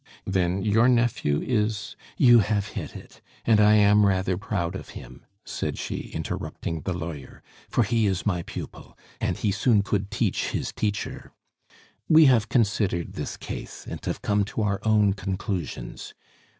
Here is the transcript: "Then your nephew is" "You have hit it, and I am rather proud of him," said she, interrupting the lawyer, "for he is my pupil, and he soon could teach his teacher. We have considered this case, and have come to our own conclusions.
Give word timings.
"Then 0.25 0.63
your 0.63 0.87
nephew 0.89 1.43
is" 1.43 1.95
"You 2.27 2.39
have 2.39 2.69
hit 2.69 2.95
it, 2.95 3.21
and 3.45 3.59
I 3.59 3.75
am 3.75 4.03
rather 4.03 4.35
proud 4.35 4.73
of 4.75 4.89
him," 4.97 5.27
said 5.45 5.77
she, 5.77 6.09
interrupting 6.11 6.81
the 6.81 6.93
lawyer, 6.93 7.43
"for 7.69 7.83
he 7.83 8.07
is 8.07 8.25
my 8.25 8.41
pupil, 8.41 8.97
and 9.19 9.37
he 9.37 9.51
soon 9.51 9.83
could 9.83 10.09
teach 10.09 10.49
his 10.53 10.71
teacher. 10.73 11.33
We 12.09 12.25
have 12.25 12.49
considered 12.49 13.13
this 13.13 13.37
case, 13.37 13.85
and 13.87 14.03
have 14.05 14.23
come 14.23 14.43
to 14.45 14.63
our 14.63 14.79
own 14.81 15.13
conclusions. 15.13 16.15